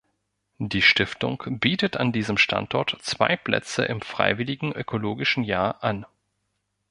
[0.57, 6.07] Die Stiftung bietet an diesem Standort zwei Plätze im Freiwilligen Ökologischen Jahr an.